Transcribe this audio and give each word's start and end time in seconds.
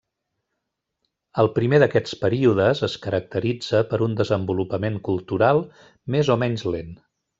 El 1.43 1.49
primer 1.57 1.79
d'aquests 1.83 2.15
períodes 2.23 2.81
es 2.87 2.95
caracteritza 3.03 3.83
per 3.93 4.01
un 4.07 4.17
desenvolupament 4.23 4.99
cultural 5.11 5.63
més 6.17 6.33
o 6.39 6.41
menys 6.47 6.67
lent. 6.77 6.95